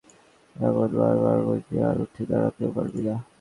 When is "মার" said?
0.99-1.15